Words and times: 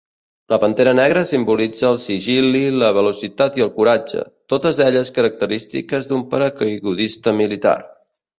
La 0.51 0.57
pantera 0.61 0.93
negra 0.99 1.21
simbolitza 1.31 1.83
el 1.95 1.99
sigil·li, 2.05 2.61
la 2.83 2.89
velocitat 2.99 3.59
i 3.61 3.65
el 3.67 3.69
coratge, 3.75 4.25
totes 4.55 4.81
elles 4.87 5.13
característiques 5.19 6.11
d'un 6.11 6.25
paracaigudista 6.33 7.37
militar. 7.45 7.77